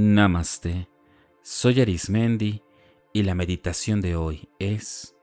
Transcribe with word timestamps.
Namaste. 0.00 0.88
Soy 1.42 1.80
Arismendi 1.80 2.62
y 3.12 3.24
la 3.24 3.34
meditación 3.34 4.00
de 4.00 4.14
hoy 4.14 4.48
es 4.60 5.16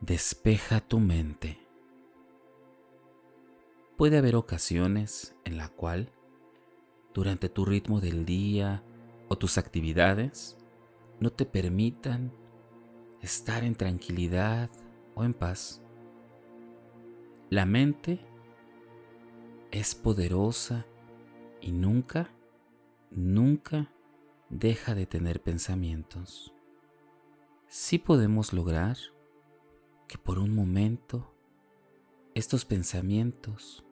Despeja 0.00 0.80
tu 0.80 0.98
mente. 0.98 1.58
Puede 3.98 4.16
haber 4.16 4.34
ocasiones 4.34 5.36
en 5.44 5.58
la 5.58 5.68
cual, 5.68 6.10
durante 7.12 7.50
tu 7.50 7.66
ritmo 7.66 8.00
del 8.00 8.24
día 8.24 8.82
o 9.28 9.36
tus 9.36 9.58
actividades, 9.58 10.56
no 11.20 11.28
te 11.28 11.44
permitan 11.44 12.32
estar 13.20 13.62
en 13.62 13.74
tranquilidad 13.74 14.70
o 15.16 15.22
en 15.22 15.34
paz. 15.34 15.82
La 17.50 17.66
mente 17.66 18.20
es 19.70 19.94
poderosa 19.94 20.86
y 21.60 21.72
nunca, 21.72 22.30
nunca 23.10 23.92
deja 24.50 24.94
de 24.94 25.06
tener 25.06 25.42
pensamientos. 25.42 26.54
Sí 27.66 27.98
podemos 27.98 28.52
lograr 28.52 28.96
que 30.06 30.16
por 30.16 30.38
un 30.38 30.54
momento 30.54 31.34
estos 32.34 32.64
pensamientos 32.64 33.84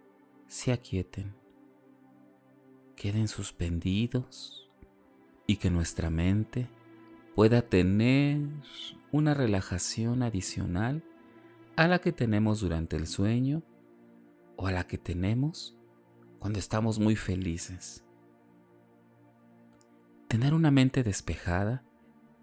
se 0.47 0.73
aquieten, 0.73 1.35
queden 2.95 3.29
suspendidos 3.29 4.71
y 5.47 5.57
que 5.57 5.71
nuestra 5.71 6.09
mente 6.09 6.69
pueda 7.35 7.61
tener 7.63 8.41
una 9.13 9.35
relajación 9.35 10.23
adicional 10.23 11.05
a 11.77 11.87
la 11.87 11.99
que 11.99 12.13
tenemos 12.13 12.61
durante 12.61 12.97
el 12.97 13.07
sueño 13.07 13.63
o 14.57 14.67
a 14.67 14.73
la 14.73 14.87
que 14.87 14.97
tenemos 14.97 15.77
cuando 16.39 16.59
estamos 16.59 16.99
muy 16.99 17.15
felices. 17.15 18.06
Tener 20.29 20.55
una 20.55 20.73
mente 20.73 21.05
despejada 21.05 21.85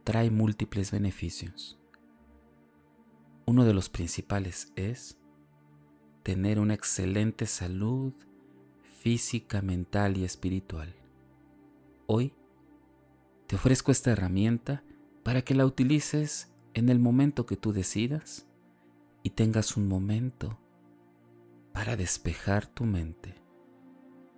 trae 0.05 0.31
múltiples 0.31 0.91
beneficios. 0.91 1.77
Uno 3.45 3.65
de 3.65 3.73
los 3.73 3.89
principales 3.89 4.71
es 4.77 5.19
tener 6.23 6.59
una 6.59 6.75
excelente 6.75 7.45
salud 7.45 8.13
física, 9.01 9.61
mental 9.61 10.15
y 10.15 10.23
espiritual. 10.23 10.95
Hoy 12.07 12.33
te 13.47 13.57
ofrezco 13.57 13.91
esta 13.91 14.11
herramienta 14.11 14.81
para 15.23 15.41
que 15.41 15.53
la 15.53 15.65
utilices 15.65 16.53
en 16.73 16.87
el 16.87 16.99
momento 16.99 17.45
que 17.45 17.57
tú 17.57 17.73
decidas 17.73 18.47
y 19.23 19.31
tengas 19.31 19.75
un 19.75 19.89
momento 19.89 20.57
para 21.73 21.97
despejar 21.97 22.65
tu 22.65 22.85
mente. 22.85 23.35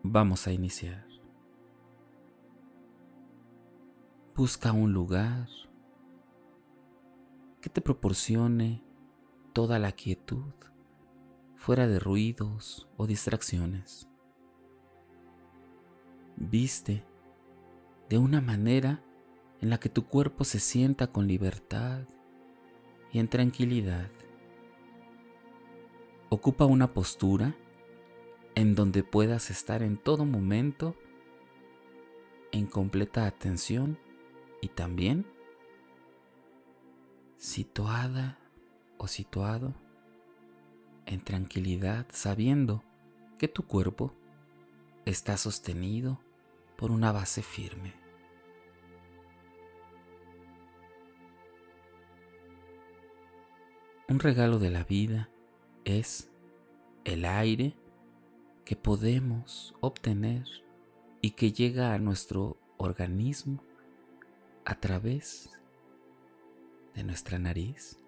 Vamos 0.02 0.48
a 0.48 0.52
iniciar. 0.52 1.15
Busca 4.36 4.74
un 4.74 4.92
lugar 4.92 5.48
que 7.62 7.70
te 7.70 7.80
proporcione 7.80 8.84
toda 9.54 9.80
la 9.80 9.94
quietud, 9.94 10.52
fuera 11.56 11.88
de 11.88 12.00
ruidos 12.00 12.86
o 12.98 13.08
distracciones. 13.08 14.10
Viste 16.36 17.06
de 18.10 18.18
una 18.18 18.42
manera 18.42 19.02
en 19.62 19.70
la 19.70 19.80
que 19.80 19.88
tu 19.88 20.06
cuerpo 20.06 20.44
se 20.44 20.60
sienta 20.60 21.08
con 21.08 21.28
libertad 21.28 22.02
y 23.14 23.20
en 23.20 23.30
tranquilidad. 23.30 24.12
Ocupa 26.28 26.66
una 26.66 26.92
postura 26.92 27.56
en 28.54 28.76
donde 28.76 29.02
puedas 29.02 29.50
estar 29.50 29.82
en 29.82 29.96
todo 29.96 30.26
momento 30.26 30.94
en 32.52 32.66
completa 32.66 33.28
atención 33.28 33.98
y 34.62 34.70
también 34.70 35.26
situada 37.38 38.40
o 38.98 39.08
situado 39.08 39.74
en 41.06 41.22
tranquilidad 41.22 42.06
sabiendo 42.12 42.84
que 43.38 43.48
tu 43.48 43.64
cuerpo 43.64 44.14
está 45.06 45.38
sostenido 45.38 46.20
por 46.78 46.92
una 46.92 47.12
base 47.12 47.42
firme. 47.44 47.94
Un 54.08 54.20
regalo 54.20 54.60
de 54.60 54.70
la 54.70 54.84
vida 54.84 55.30
es 55.84 56.30
el 57.06 57.26
aire 57.26 57.76
que 58.64 58.76
podemos 58.76 59.76
obtener 59.82 60.46
y 61.22 61.32
que 61.32 61.52
llega 61.52 61.94
a 61.94 62.00
nuestro 62.00 62.58
organismo 62.78 63.64
a 64.66 64.76
través 64.80 65.50
de 66.96 67.04
nuestra 67.04 67.38
nariz. 67.38 68.00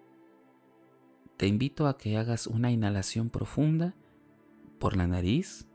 Te 1.36 1.46
invito 1.46 1.86
a 1.86 1.96
que 1.96 2.16
hagas 2.16 2.48
una 2.48 2.72
inhalación 2.72 3.30
profunda 3.30 3.94
por 4.80 4.96
la 4.96 5.06
nariz 5.06 5.66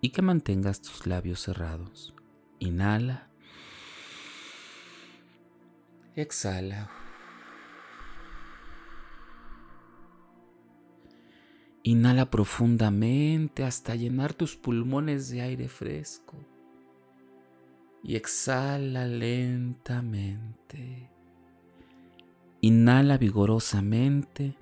y 0.00 0.10
que 0.10 0.22
mantengas 0.22 0.80
tus 0.80 1.06
labios 1.06 1.40
cerrados. 1.40 2.14
Inhala. 2.58 3.28
Exhala. 6.16 6.90
Inhala 11.82 12.30
profundamente 12.30 13.64
hasta 13.64 13.94
llenar 13.94 14.32
tus 14.32 14.56
pulmones 14.56 15.30
de 15.30 15.42
aire 15.42 15.68
fresco 15.68 16.36
y 18.02 18.16
exhala 18.16 19.06
lentamente. 19.06 21.08
Inhala 22.62 23.18
vigorosamente. 23.18 24.56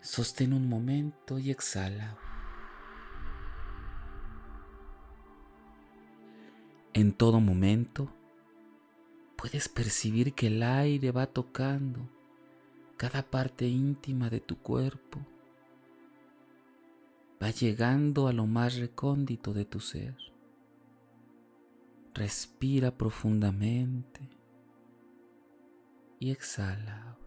Sostén 0.00 0.52
un 0.52 0.68
momento 0.68 1.38
y 1.38 1.50
exhala. 1.50 2.16
En 6.92 7.12
todo 7.12 7.40
momento 7.40 8.08
puedes 9.36 9.68
percibir 9.68 10.32
que 10.32 10.46
el 10.46 10.62
aire 10.62 11.10
va 11.10 11.26
tocando 11.26 12.08
cada 12.96 13.22
parte 13.22 13.68
íntima 13.68 14.30
de 14.30 14.40
tu 14.40 14.56
cuerpo. 14.56 15.20
Va 17.42 17.50
llegando 17.50 18.28
a 18.28 18.32
lo 18.32 18.46
más 18.46 18.76
recóndito 18.76 19.52
de 19.52 19.66
tu 19.66 19.80
ser. 19.80 20.16
Respira 22.16 22.96
profundamente 22.96 24.26
y 26.18 26.30
exhala. 26.30 27.18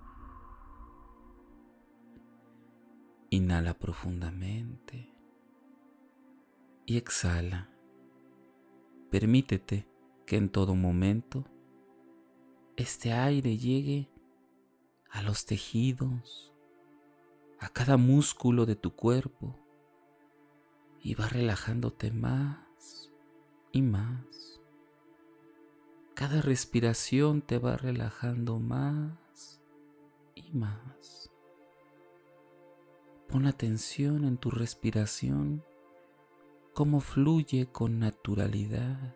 Inhala 3.30 3.76
profundamente 3.76 5.14
y 6.88 6.98
exhala. 6.98 7.70
Permítete 9.12 9.88
que 10.26 10.38
en 10.38 10.50
todo 10.50 10.74
momento 10.74 11.46
este 12.76 13.14
aire 13.14 13.58
llegue 13.58 14.10
a 15.12 15.22
los 15.22 15.46
tejidos, 15.46 16.52
a 17.60 17.70
cada 17.70 17.98
músculo 17.98 18.66
de 18.66 18.76
tu 18.76 18.96
cuerpo 18.96 19.56
y 21.00 21.14
va 21.14 21.28
relajándote 21.28 22.12
más 22.12 23.12
y 23.72 23.84
más. 23.84 24.59
Cada 26.20 26.42
respiración 26.42 27.42
te 27.42 27.60
va 27.60 27.78
relajando 27.78 28.60
más 28.60 29.62
y 30.36 30.52
más. 30.52 31.32
Pon 33.30 33.46
atención 33.46 34.26
en 34.26 34.38
tu 34.38 34.52
respiración, 34.52 35.64
cómo 36.74 37.00
fluye 37.00 37.68
con 37.68 38.00
naturalidad, 38.00 39.16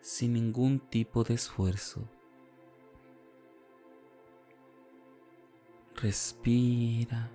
sin 0.00 0.32
ningún 0.32 0.80
tipo 0.80 1.22
de 1.22 1.34
esfuerzo. 1.34 2.10
Respira 5.94 7.30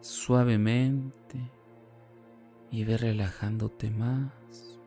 suavemente 0.00 1.50
y 2.70 2.84
ve 2.84 2.96
relajándote 2.96 3.90
más 3.90 4.80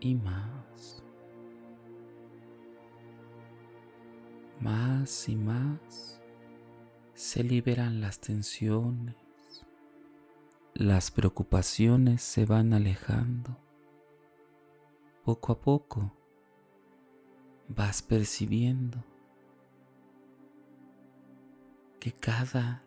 y 0.00 0.14
más. 0.16 1.03
Y 5.28 5.36
más 5.36 6.18
se 7.12 7.44
liberan 7.44 8.00
las 8.00 8.20
tensiones, 8.20 9.14
las 10.72 11.10
preocupaciones 11.10 12.22
se 12.22 12.46
van 12.46 12.72
alejando. 12.72 13.58
Poco 15.22 15.52
a 15.52 15.60
poco 15.60 16.12
vas 17.68 18.00
percibiendo 18.02 19.04
que 22.00 22.12
cada 22.12 22.82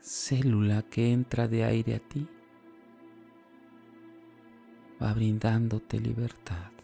célula 0.00 0.82
que 0.82 1.12
entra 1.12 1.46
de 1.46 1.64
aire 1.64 1.94
a 1.94 2.00
ti 2.00 2.28
va 5.00 5.14
brindándote 5.14 6.00
libertad. 6.00 6.77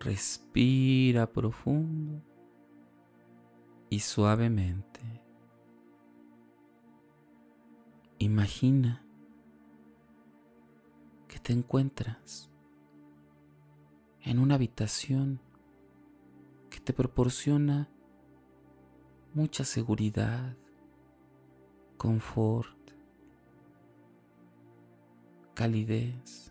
Respira 0.00 1.30
profundo 1.30 2.22
y 3.90 4.00
suavemente. 4.00 5.00
Imagina 8.18 9.04
que 11.28 11.38
te 11.38 11.52
encuentras 11.52 12.50
en 14.22 14.38
una 14.38 14.54
habitación 14.54 15.38
que 16.70 16.80
te 16.80 16.94
proporciona 16.94 17.90
mucha 19.34 19.64
seguridad, 19.64 20.56
confort, 21.98 22.78
calidez. 25.54 26.49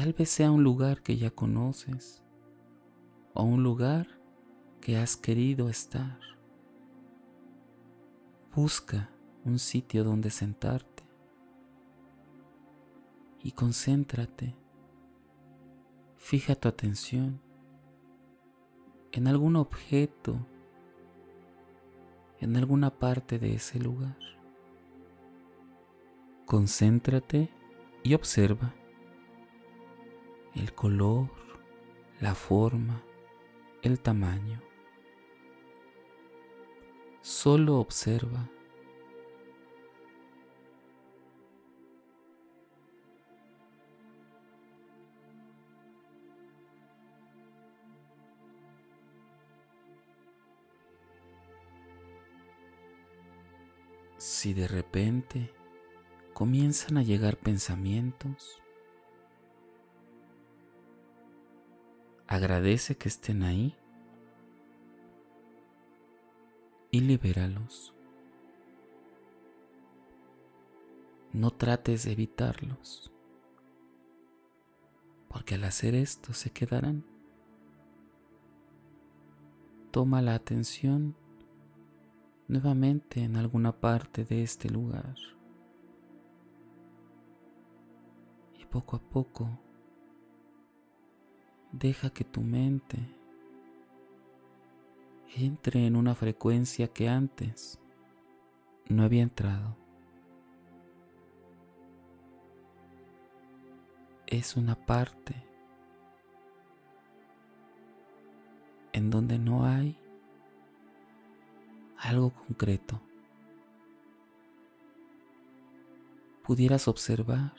Tal 0.00 0.14
vez 0.14 0.30
sea 0.30 0.50
un 0.50 0.64
lugar 0.64 1.02
que 1.02 1.18
ya 1.18 1.28
conoces 1.30 2.24
o 3.34 3.42
un 3.42 3.62
lugar 3.62 4.08
que 4.80 4.96
has 4.96 5.14
querido 5.14 5.68
estar. 5.68 6.18
Busca 8.54 9.10
un 9.44 9.58
sitio 9.58 10.02
donde 10.02 10.30
sentarte 10.30 11.02
y 13.42 13.52
concéntrate. 13.52 14.56
Fija 16.16 16.54
tu 16.54 16.68
atención 16.68 17.38
en 19.12 19.28
algún 19.28 19.54
objeto, 19.54 20.38
en 22.38 22.56
alguna 22.56 22.88
parte 22.88 23.38
de 23.38 23.52
ese 23.52 23.78
lugar. 23.78 24.16
Concéntrate 26.46 27.50
y 28.02 28.14
observa 28.14 28.72
el 30.54 30.72
color, 30.74 31.28
la 32.20 32.34
forma, 32.34 33.02
el 33.82 34.00
tamaño. 34.00 34.60
Solo 37.22 37.76
observa. 37.78 38.48
Si 54.16 54.52
de 54.54 54.68
repente 54.68 55.52
comienzan 56.32 56.96
a 56.96 57.02
llegar 57.02 57.36
pensamientos, 57.36 58.60
agradece 62.30 62.96
que 62.96 63.08
estén 63.08 63.42
ahí 63.42 63.74
y 66.92 67.00
libéralos. 67.00 67.92
No 71.32 71.50
trates 71.50 72.04
de 72.04 72.12
evitarlos, 72.12 73.12
porque 75.28 75.56
al 75.56 75.64
hacer 75.64 75.96
esto 75.96 76.32
se 76.32 76.50
quedarán. 76.50 77.04
Toma 79.90 80.22
la 80.22 80.36
atención 80.36 81.16
nuevamente 82.46 83.24
en 83.24 83.36
alguna 83.36 83.72
parte 83.72 84.24
de 84.24 84.44
este 84.44 84.70
lugar. 84.70 85.16
Y 88.56 88.64
poco 88.66 88.94
a 88.96 89.00
poco 89.00 89.69
deja 91.72 92.10
que 92.10 92.24
tu 92.24 92.42
mente 92.42 92.98
entre 95.36 95.86
en 95.86 95.96
una 95.96 96.14
frecuencia 96.14 96.88
que 96.88 97.08
antes 97.08 97.78
no 98.88 99.04
había 99.04 99.22
entrado. 99.22 99.76
Es 104.26 104.56
una 104.56 104.74
parte 104.74 105.34
en 108.92 109.10
donde 109.10 109.38
no 109.38 109.64
hay 109.64 109.96
algo 111.98 112.30
concreto. 112.30 113.00
Pudieras 116.44 116.88
observar 116.88 117.54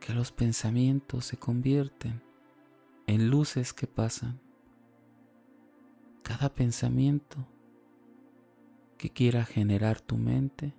que 0.00 0.12
los 0.12 0.32
pensamientos 0.32 1.26
se 1.26 1.36
convierten 1.36 2.25
en 3.06 3.30
luces 3.30 3.72
que 3.72 3.86
pasan. 3.86 4.40
Cada 6.22 6.52
pensamiento 6.52 7.46
que 8.98 9.10
quiera 9.10 9.44
generar 9.44 10.00
tu 10.00 10.16
mente 10.16 10.74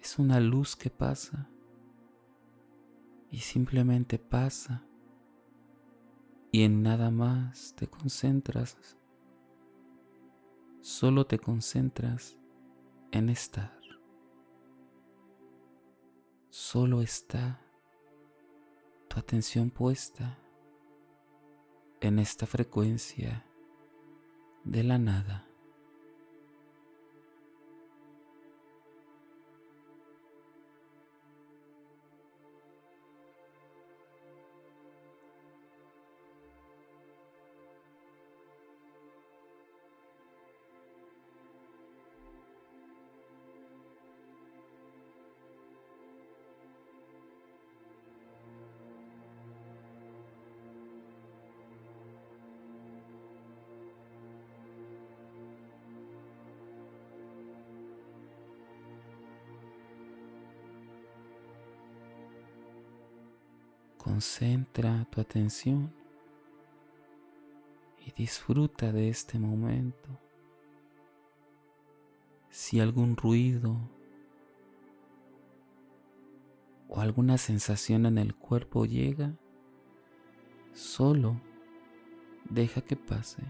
es 0.00 0.18
una 0.18 0.40
luz 0.40 0.76
que 0.76 0.90
pasa 0.90 1.48
y 3.30 3.38
simplemente 3.38 4.18
pasa 4.18 4.84
y 6.52 6.62
en 6.62 6.82
nada 6.82 7.10
más 7.10 7.74
te 7.74 7.88
concentras 7.88 8.98
solo 10.84 11.26
te 11.26 11.38
concentras 11.38 12.36
en 13.10 13.30
estar. 13.30 13.80
Solo 16.50 17.00
está 17.00 17.58
tu 19.08 19.18
atención 19.18 19.70
puesta 19.70 20.43
en 22.06 22.18
esta 22.18 22.46
frecuencia 22.46 23.44
de 24.64 24.84
la 24.84 24.98
nada. 24.98 25.46
Concentra 64.04 65.06
tu 65.06 65.22
atención 65.22 65.90
y 68.04 68.12
disfruta 68.12 68.92
de 68.92 69.08
este 69.08 69.38
momento. 69.38 70.10
Si 72.50 72.80
algún 72.80 73.16
ruido 73.16 73.78
o 76.86 77.00
alguna 77.00 77.38
sensación 77.38 78.04
en 78.04 78.18
el 78.18 78.34
cuerpo 78.34 78.84
llega, 78.84 79.32
solo 80.74 81.40
deja 82.50 82.82
que 82.82 82.96
pase. 82.96 83.42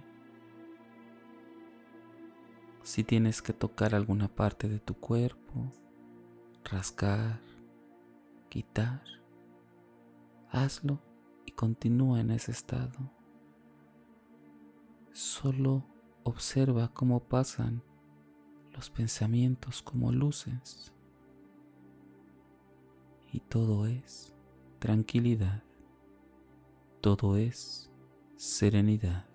Si 2.84 3.02
tienes 3.02 3.42
que 3.42 3.52
tocar 3.52 3.92
alguna 3.96 4.28
parte 4.28 4.68
de 4.68 4.78
tu 4.78 4.94
cuerpo, 4.94 5.72
rascar, 6.62 7.40
quitar, 8.48 9.02
hazlo 10.54 11.00
y 11.44 11.52
continúa 11.52 12.20
en 12.20 12.30
ese 12.30 12.52
estado. 12.52 13.10
Solo 15.12 15.84
observa 16.22 16.92
cómo 16.94 17.20
pasan 17.20 17.82
los 18.72 18.90
pensamientos 18.90 19.82
como 19.82 20.12
luces. 20.12 20.92
Y 23.32 23.40
todo 23.40 23.86
es 23.86 24.32
tranquilidad, 24.78 25.64
todo 27.00 27.36
es 27.36 27.90
serenidad. 28.36 29.33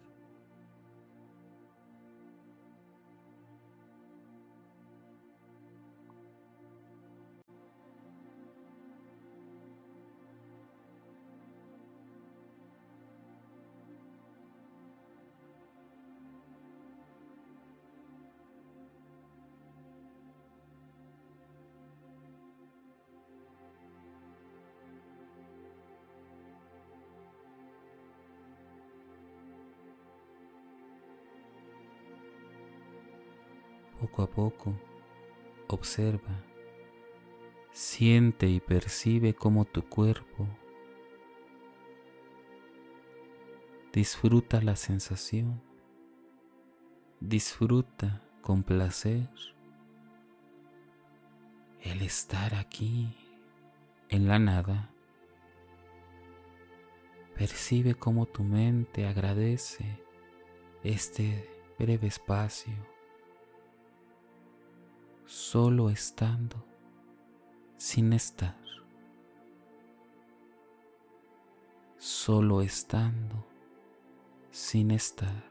Poco 34.00 34.24
a 34.24 34.28
poco, 34.28 34.74
observa, 35.68 36.44
siente 37.72 38.48
y 38.48 38.60
percibe 38.60 39.34
cómo 39.34 39.66
tu 39.66 39.84
cuerpo 39.84 40.48
disfruta 43.92 44.62
la 44.62 44.76
sensación, 44.76 45.62
disfruta 47.20 48.22
con 48.42 48.64
placer 48.64 49.30
el 51.82 52.02
estar 52.02 52.56
aquí 52.56 53.16
en 54.10 54.28
la 54.28 54.40
nada. 54.40 54.92
Percibe 57.36 57.96
cómo 57.96 58.26
tu 58.26 58.44
mente 58.44 59.06
agradece 59.06 59.86
este 60.84 61.50
breve 61.78 62.08
espacio, 62.08 62.74
solo 65.30 65.92
estando, 65.92 66.56
sin 67.78 68.14
estar, 68.14 68.58
solo 72.00 72.64
estando, 72.64 73.46
sin 74.50 74.90
estar. 74.90 75.49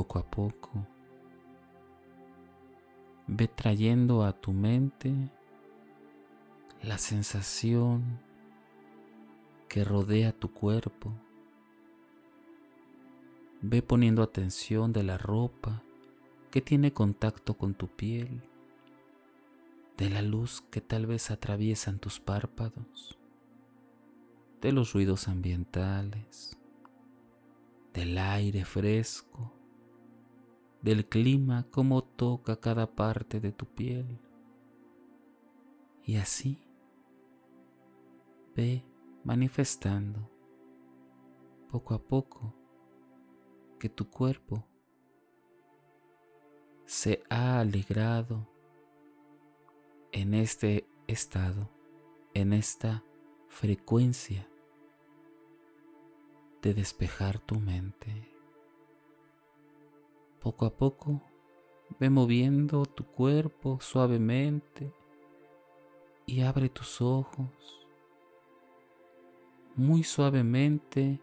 Poco 0.00 0.18
a 0.18 0.22
poco. 0.22 0.70
Ve 3.26 3.48
trayendo 3.48 4.24
a 4.24 4.32
tu 4.32 4.50
mente 4.50 5.12
la 6.82 6.96
sensación 6.96 8.18
que 9.68 9.84
rodea 9.84 10.32
tu 10.32 10.54
cuerpo. 10.54 11.12
Ve 13.60 13.82
poniendo 13.82 14.22
atención 14.22 14.94
de 14.94 15.02
la 15.02 15.18
ropa 15.18 15.82
que 16.50 16.62
tiene 16.62 16.94
contacto 16.94 17.58
con 17.58 17.74
tu 17.74 17.86
piel, 17.88 18.42
de 19.98 20.08
la 20.08 20.22
luz 20.22 20.62
que 20.70 20.80
tal 20.80 21.04
vez 21.04 21.30
atraviesan 21.30 21.98
tus 21.98 22.20
párpados, 22.20 23.18
de 24.62 24.72
los 24.72 24.94
ruidos 24.94 25.28
ambientales, 25.28 26.56
del 27.92 28.16
aire 28.16 28.64
fresco 28.64 29.59
del 30.82 31.08
clima, 31.08 31.66
cómo 31.70 32.02
toca 32.02 32.60
cada 32.60 32.94
parte 32.94 33.40
de 33.40 33.52
tu 33.52 33.66
piel. 33.66 34.20
Y 36.04 36.16
así 36.16 36.58
ve 38.56 38.84
manifestando 39.24 40.30
poco 41.70 41.94
a 41.94 42.02
poco 42.02 42.54
que 43.78 43.88
tu 43.88 44.08
cuerpo 44.10 44.66
se 46.84 47.22
ha 47.30 47.60
alegrado 47.60 48.48
en 50.12 50.34
este 50.34 50.88
estado, 51.06 51.70
en 52.34 52.52
esta 52.52 53.04
frecuencia 53.48 54.48
de 56.62 56.74
despejar 56.74 57.38
tu 57.38 57.60
mente. 57.60 58.39
Poco 60.40 60.64
a 60.64 60.70
poco 60.70 61.20
ve 61.98 62.08
moviendo 62.08 62.86
tu 62.86 63.04
cuerpo 63.04 63.78
suavemente 63.80 64.92
y 66.24 66.40
abre 66.40 66.68
tus 66.68 67.00
ojos 67.00 67.86
muy 69.76 70.02
suavemente. 70.02 71.20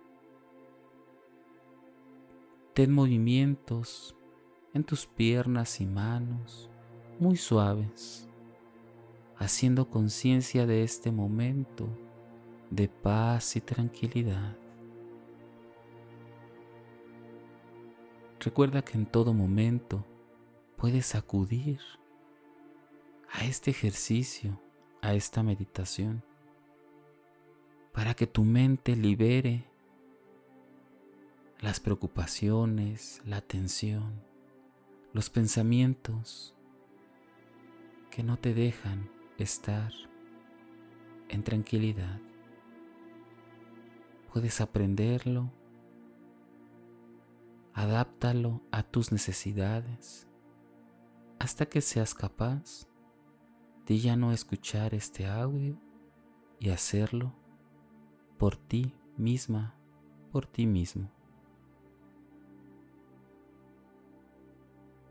Ten 2.73 2.91
movimientos 2.91 4.15
en 4.73 4.83
tus 4.83 5.07
piernas 5.07 5.81
y 5.81 5.85
manos 5.85 6.69
muy 7.19 7.37
suaves, 7.37 8.27
haciendo 9.37 9.89
conciencia 9.89 10.67
de 10.67 10.83
este 10.83 11.11
momento 11.11 11.87
de 12.69 12.87
paz 12.87 13.55
y 13.55 13.61
tranquilidad. 13.61 14.66
Recuerda 18.47 18.81
que 18.81 18.97
en 18.97 19.05
todo 19.05 19.33
momento 19.33 20.05
puedes 20.77 21.15
acudir 21.15 21.81
a 23.29 23.43
este 23.43 23.71
ejercicio, 23.71 24.57
a 25.01 25.13
esta 25.15 25.43
meditación, 25.43 26.23
para 27.91 28.13
que 28.13 28.25
tu 28.25 28.45
mente 28.45 28.95
libere 28.95 29.65
las 31.59 31.81
preocupaciones, 31.81 33.21
la 33.25 33.41
tensión, 33.41 34.23
los 35.11 35.29
pensamientos 35.29 36.55
que 38.09 38.23
no 38.23 38.37
te 38.37 38.53
dejan 38.53 39.09
estar 39.37 39.91
en 41.27 41.43
tranquilidad. 41.43 42.21
Puedes 44.31 44.61
aprenderlo 44.61 45.51
Adáptalo 47.77 48.63
a 48.71 48.81
tus 48.81 49.11
necesidades 49.11 50.27
hasta 51.37 51.67
que 51.67 51.79
seas 51.79 52.15
capaz 52.15 52.87
de 53.85 53.99
ya 53.99 54.15
no 54.15 54.31
escuchar 54.31 54.95
este 54.95 55.27
audio 55.27 55.79
y 56.59 56.71
hacerlo 56.71 57.35
por 58.39 58.55
ti 58.57 58.95
misma, 59.15 59.75
por 60.31 60.47
ti 60.47 60.65
mismo. 60.65 61.11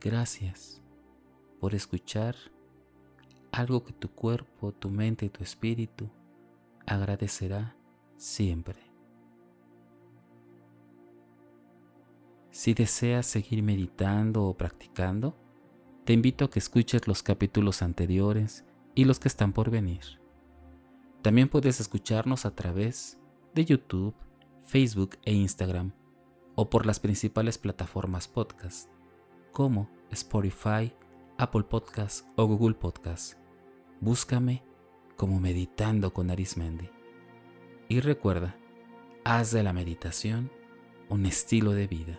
Gracias 0.01 0.83
por 1.61 1.73
escuchar 1.73 2.35
algo 3.53 3.85
que 3.85 3.93
tu 3.93 4.11
cuerpo, 4.11 4.73
tu 4.73 4.91
mente 4.91 5.25
y 5.25 5.29
tu 5.29 5.45
espíritu 5.45 6.11
agradecerá 6.85 7.77
siempre. 8.17 8.86
Si 12.57 12.73
deseas 12.73 13.27
seguir 13.27 13.63
meditando 13.63 14.45
o 14.45 14.57
practicando, 14.57 15.37
te 16.07 16.15
invito 16.15 16.47
a 16.47 16.51
que 16.51 16.59
escuches 16.59 17.07
los 17.07 17.23
capítulos 17.23 17.83
anteriores 17.83 18.65
y 18.95 19.05
los 19.05 19.21
que 19.21 19.29
están 19.29 19.53
por 19.53 19.69
venir. 19.69 20.23
También 21.21 21.51
puedes 21.51 21.81
escucharnos 21.81 22.47
a 22.47 22.55
través 22.55 23.21
de 23.55 23.67
YouTube, 23.67 24.15
Facebook 24.65 25.19
e 25.27 25.35
Instagram 25.35 25.93
o 26.55 26.71
por 26.71 26.87
las 26.87 26.99
principales 26.99 27.59
plataformas 27.59 28.27
podcast 28.27 28.91
como 29.53 29.91
Spotify, 30.11 30.95
Apple 31.37 31.65
Podcasts 31.65 32.27
o 32.37 32.47
Google 32.47 32.77
Podcasts. 32.77 33.37
Búscame 34.01 34.63
como 35.17 35.41
Meditando 35.41 36.15
con 36.15 36.31
Arismendi. 36.31 36.89
Y 37.91 38.01
recuerda, 38.01 38.57
haz 39.25 39.51
de 39.51 39.63
la 39.63 39.75
meditación 39.75 40.51
un 41.11 41.27
estilo 41.27 41.73
de 41.73 41.87
vida. 41.87 42.19